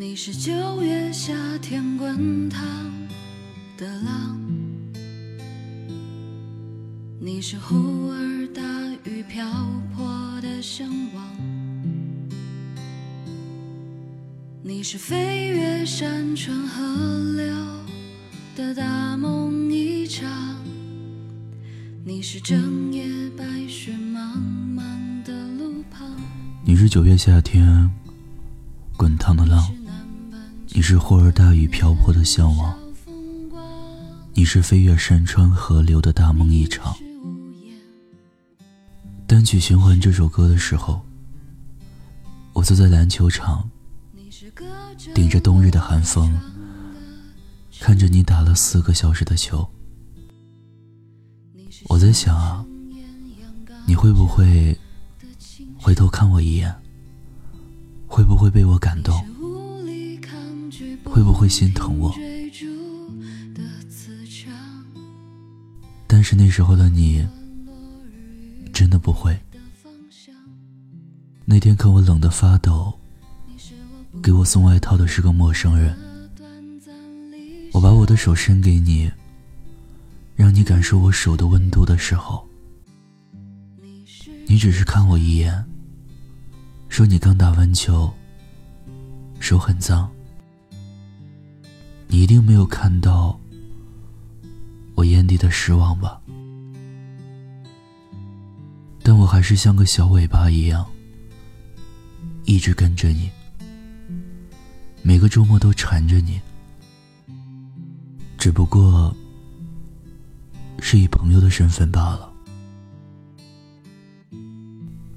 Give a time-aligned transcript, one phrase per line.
[0.00, 2.64] 你是九月夏天滚烫
[3.76, 4.40] 的浪，
[7.18, 7.74] 你是忽
[8.08, 8.62] 而大
[9.02, 9.44] 雨瓢
[9.92, 10.06] 泼
[10.40, 11.36] 的向往，
[14.62, 16.84] 你是飞越山川河
[17.34, 17.52] 流
[18.54, 20.30] 的大梦一场，
[22.04, 23.04] 你是整夜
[23.36, 24.36] 白雪茫
[24.76, 24.80] 茫
[25.24, 26.08] 的路旁，
[26.64, 27.90] 你是九月夏天
[28.96, 29.60] 滚烫的浪。
[30.78, 32.78] 你是忽而大雨瓢泼的向往，
[34.32, 36.96] 你是飞越山川河流的大梦一场。
[39.26, 41.04] 单曲循环这首歌的时候，
[42.52, 43.68] 我坐在篮球场，
[45.12, 46.32] 顶着冬日的寒风，
[47.80, 49.68] 看着你打了四个小时的球。
[51.88, 52.64] 我在想啊，
[53.84, 54.78] 你会不会
[55.76, 56.72] 回头看我一眼？
[58.06, 59.20] 会不会被我感动？
[61.10, 62.14] 会不会心疼我？
[66.06, 67.26] 但是那时候的你，
[68.72, 69.38] 真的不会。
[71.44, 72.92] 那天看我冷得发抖，
[74.22, 75.96] 给我送外套的是个陌生人。
[77.72, 79.10] 我把我的手伸给你，
[80.34, 82.46] 让你感受我手的温度的时候，
[84.46, 85.64] 你只是看我一眼，
[86.88, 88.12] 说你刚打完球，
[89.38, 90.10] 手很脏。
[92.08, 93.38] 你一定没有看到
[94.94, 96.20] 我眼底的失望吧？
[99.02, 100.86] 但我还是像个小尾巴一样，
[102.44, 103.30] 一直跟着你，
[105.02, 106.40] 每个周末都缠着你，
[108.36, 109.14] 只不过
[110.80, 112.32] 是以朋友的身份罢了。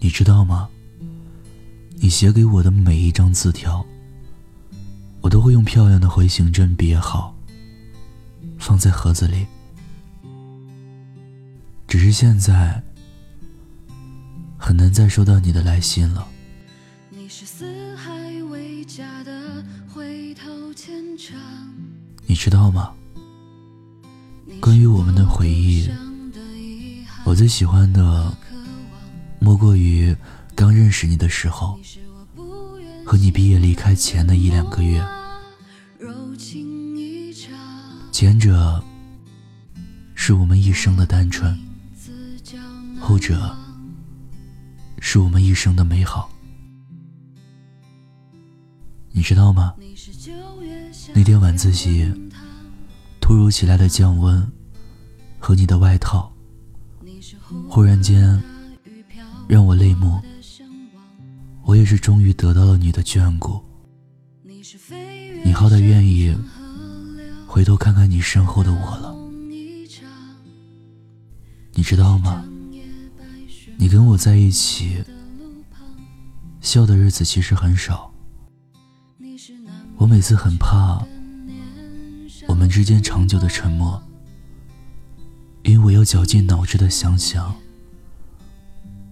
[0.00, 0.68] 你知道吗？
[1.96, 3.84] 你写给我的每一张字条。
[5.28, 7.36] 我都会用漂亮的回形针别好，
[8.58, 9.46] 放在盒子里。
[11.86, 12.82] 只是现在
[14.56, 16.26] 很难再收到你的来信了。
[22.26, 22.94] 你知道吗？
[24.62, 25.90] 关于我们的回忆，
[27.26, 28.34] 我最喜欢的
[29.38, 30.16] 莫过于
[30.54, 31.78] 刚认识你的时候。
[33.04, 35.02] 和你毕业离开前的一两个月，
[38.18, 38.82] 前者
[40.16, 41.56] 是我们一生的单纯，
[42.98, 43.56] 后者
[44.98, 46.28] 是我们一生的美好。
[49.12, 49.72] 你知道吗？
[51.14, 52.12] 那天晚自习，
[53.20, 54.44] 突如其来的降温
[55.38, 56.28] 和你的外套，
[57.68, 58.42] 忽然间
[59.46, 60.20] 让我泪目。
[61.62, 63.62] 我也是终于得到了你的眷顾，
[65.44, 66.36] 你好的愿意
[67.58, 69.12] 回头看看你身后的我了。
[71.72, 72.44] 你知道吗？
[73.76, 75.02] 你跟我在一起
[76.60, 78.14] 笑的日子其实很少。
[79.96, 81.04] 我每次很怕
[82.46, 84.00] 我们之间长久的沉默，
[85.64, 87.56] 因为我要绞尽脑汁的想想，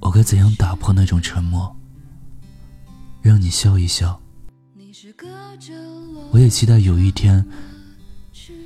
[0.00, 1.76] 我该怎样打破那种沉默。
[3.20, 4.18] 让你笑一笑，
[6.30, 7.46] 我也期待有一天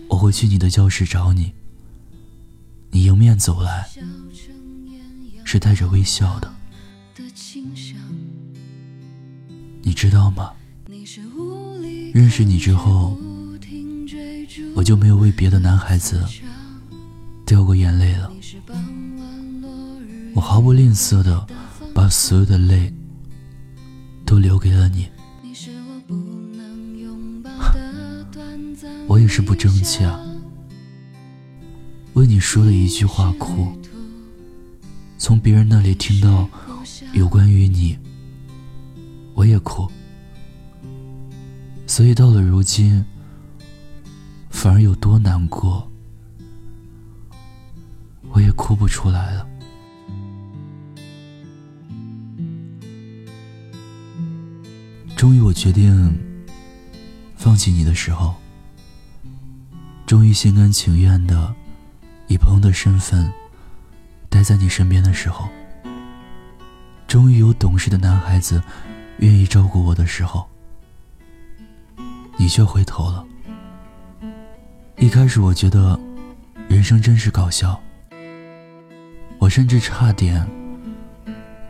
[0.08, 1.52] 我会去你的教室找你，
[2.90, 3.88] 你迎面走来，
[5.44, 6.52] 是带着微笑的。
[9.82, 10.52] 你知道吗？
[12.12, 13.18] 认识你之后，
[14.74, 16.24] 我就没有为别的男孩子
[17.44, 18.32] 掉过眼泪了。
[20.34, 21.46] 我毫不吝啬的
[21.94, 22.92] 把所有的泪。
[24.26, 25.06] 都留给了你，
[29.14, 30.20] 我也是不争气啊！
[32.14, 33.68] 为你说的一句话哭，
[35.18, 36.48] 从别人那里听到
[37.12, 37.96] 有关于你，
[39.32, 39.88] 我也哭，
[41.86, 43.04] 所以到了如今，
[44.50, 45.88] 反而有多难过，
[48.32, 49.46] 我也哭不出来了。
[55.16, 56.18] 终于，我决定
[57.36, 58.34] 放弃你的时候，
[60.06, 61.54] 终于心甘情愿的
[62.28, 63.32] 以朋友的身份
[64.28, 65.48] 待在你身边的时候，
[67.08, 68.62] 终于有懂事的男孩子
[69.18, 70.46] 愿意照顾我的时候，
[72.36, 73.24] 你却回头了。
[74.98, 75.98] 一开始我觉得
[76.68, 77.80] 人生真是搞笑，
[79.38, 80.46] 我甚至差点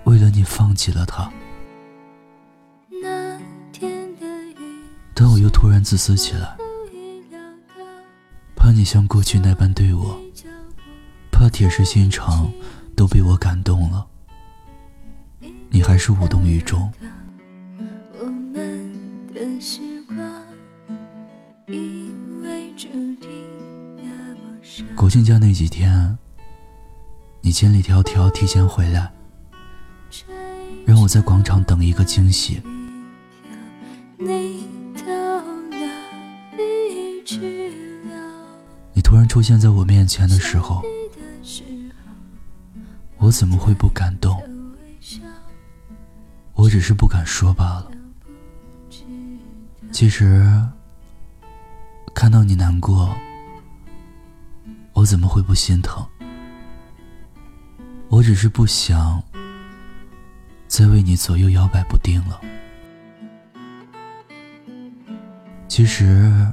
[0.05, 1.31] 为了你放弃了他。
[5.15, 6.57] 但我又突然自私起来，
[8.65, 10.19] 怕你像过去那般对我，
[11.31, 12.51] 怕铁石心肠
[12.97, 14.07] 都被我感动了，
[15.69, 16.91] 你还是无动于衷。
[24.97, 26.17] 国庆假那几天，
[27.43, 29.13] 你千里迢迢提前回来，
[30.87, 32.63] 让我在广场等一个惊喜。
[34.17, 34.65] 你
[39.15, 40.83] 突然出现在我面前的时候，
[43.19, 44.43] 我怎么会不感动？
[46.55, 47.93] 我只是不敢说罢了。
[49.93, 50.45] 其实，
[52.13, 53.17] 看到你难过，
[54.95, 56.05] 我怎么会不心疼？
[58.09, 59.23] 我只是不想
[60.67, 62.41] 再为你左右摇摆不定了。
[65.69, 66.53] 其实，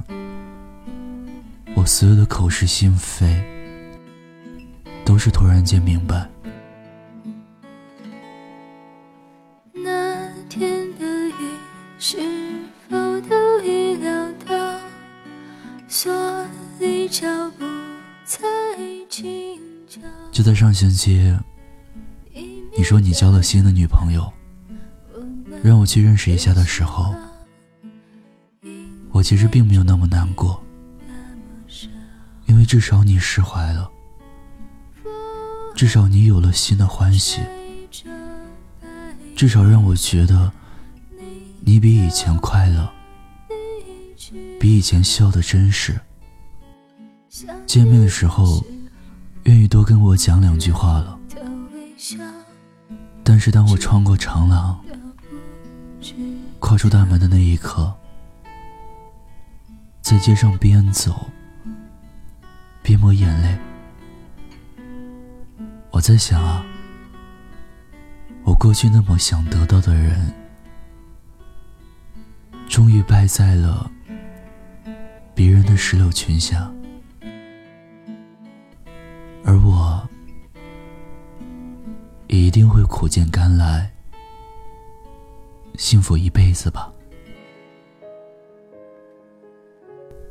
[1.74, 3.26] 我所有的口是心非，
[5.04, 6.28] 都是突然间明白。
[9.72, 11.32] 那天的雨
[11.98, 12.18] 是
[12.88, 14.80] 否都预料到？
[15.88, 16.12] 所
[16.80, 17.26] 以脚
[17.58, 17.64] 步
[18.24, 18.44] 才
[19.08, 20.00] 轻巧。
[20.30, 21.36] 就在上星期，
[22.76, 24.32] 你说你交了新的女朋友，
[25.62, 27.14] 让我去认识一下的时候。
[29.10, 30.62] 我其实并没有那么难过，
[32.72, 33.90] 至少你释怀了，
[35.76, 37.42] 至少你有了新的欢喜，
[39.36, 40.50] 至少让我觉得
[41.60, 42.90] 你比以前快乐，
[44.58, 46.00] 比以前笑得真实。
[47.66, 48.64] 见面的时候，
[49.42, 51.18] 愿意多跟我讲两句话了。
[53.22, 54.82] 但是当我穿过长廊，
[56.58, 57.94] 跨出大门的那一刻。
[60.00, 61.26] 在街上边走
[62.82, 63.56] 边抹眼泪，
[65.90, 66.66] 我在想啊，
[68.44, 70.32] 我过去那么想得到的人，
[72.68, 73.90] 终于败在了
[75.34, 76.70] 别人的石榴裙下，
[79.44, 80.06] 而我
[82.26, 83.90] 也一定会苦尽甘来，
[85.76, 86.92] 幸福一辈子吧。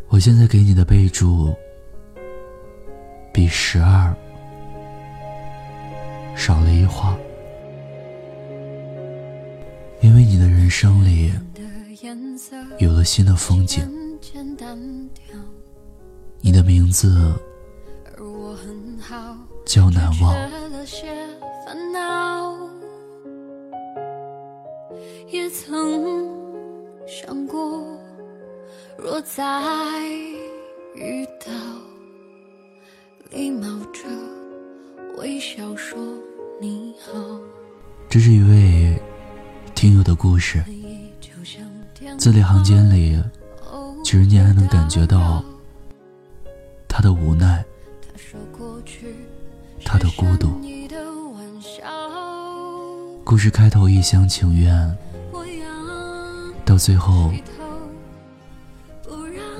[0.10, 1.56] 我现在给你的备注
[3.54, 4.16] 十二
[6.38, 7.14] 少了一画，
[10.00, 11.34] 因为你的人生里
[12.80, 13.86] 有了新的风景。
[16.40, 17.34] 你的名字
[19.66, 20.34] 叫难忘，
[25.30, 26.30] 也曾
[27.06, 27.86] 想过。
[28.98, 30.02] 若再
[30.96, 31.52] 遇到，
[33.32, 34.02] 礼貌着
[35.18, 35.98] 微笑说
[36.60, 37.14] 你好。
[38.10, 39.02] 这是一位
[39.74, 40.62] 听友的故事，
[42.18, 43.18] 字里行间里，
[44.04, 45.42] 其实你还能感觉到
[46.90, 47.64] 他的无奈，
[49.86, 50.50] 他的孤独。
[53.24, 54.98] 故事开头一厢情愿，
[56.66, 57.32] 到最后。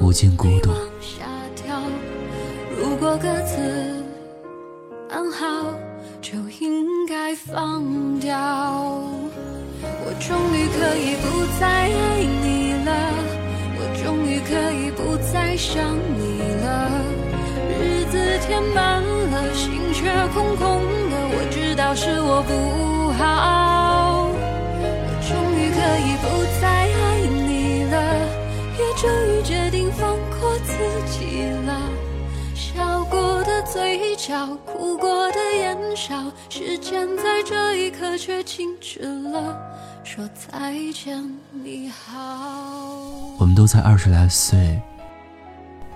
[0.02, 0.72] 无尽孤独。
[2.82, 3.62] 如果各自
[5.08, 5.46] 安好，
[6.20, 7.84] 就应该放
[8.20, 8.36] 掉。
[10.04, 12.90] 我终于可以不再爱你了，
[13.78, 16.90] 我终于可以不再想你了。
[17.80, 21.14] 日子填满了，心却空空的。
[21.34, 24.26] 我知道是我不好，
[25.06, 26.26] 我终于可以不
[26.60, 27.00] 再爱
[27.46, 27.96] 你了，
[28.80, 29.06] 也终
[29.38, 29.82] 于决定。
[29.92, 30.74] 放过自
[31.12, 31.70] 己了，
[33.72, 39.00] 嘴角，哭过的眼梢，时间在这一刻却静止
[39.32, 39.58] 了，
[40.04, 42.18] 说再见你好。
[43.40, 44.82] 我们都才二十来岁，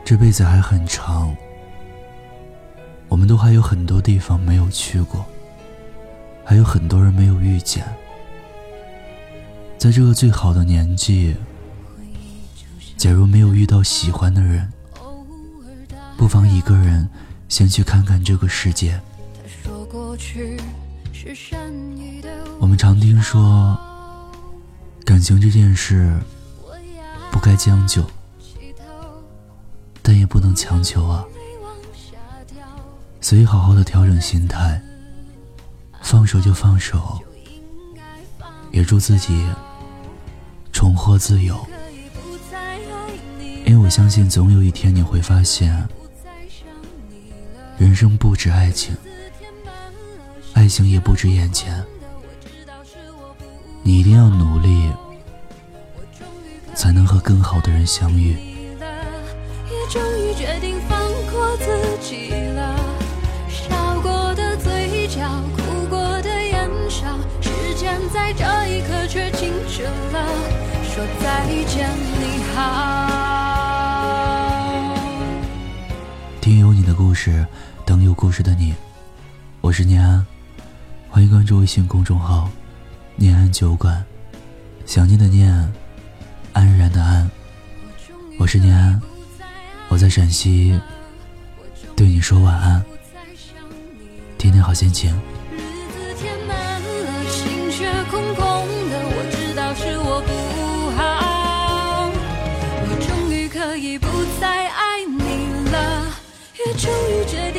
[0.05, 1.35] 这辈子还很长，
[3.09, 5.25] 我们都还有很多地方没有去过，
[6.45, 7.85] 还有很多人没有遇见，
[9.77, 11.35] 在这个最好的年纪。
[12.95, 14.71] 假如没有遇到喜欢的人，
[16.17, 17.07] 不妨一个人
[17.55, 18.99] 先去看看这个世界。
[22.59, 23.79] 我们常听说，
[25.05, 26.19] 感情这件事
[27.31, 28.05] 不该将就，
[30.01, 31.23] 但也不能强求啊。
[33.21, 34.81] 所以好好的调整心态，
[36.01, 37.17] 放手就放手，
[38.69, 39.47] 也祝自己
[40.73, 41.57] 重获自由。
[43.65, 45.87] 因为我相信，总有一天你会发现，
[47.77, 48.95] 人生不止爱情，
[50.53, 51.83] 爱情也不止眼前。
[53.83, 54.89] 你一定要努力，
[56.73, 58.37] 才能和更好的人相遇。
[67.41, 70.25] 时间在这一刻却静止了，
[70.83, 72.14] 说再见你
[77.15, 77.47] 是，
[77.85, 78.75] 等有故事的你。
[79.61, 80.23] 我是念安，
[81.09, 82.51] 欢迎关注微信公众号
[83.15, 84.03] “念安酒馆”。
[84.85, 85.49] 想念的念，
[86.51, 87.27] 安然的安。
[88.37, 89.01] 我是念安，
[89.87, 90.77] 我在陕西，
[91.95, 92.83] 对你说晚安，
[94.37, 95.17] 天天好心情。
[106.85, 107.54] 终于决定。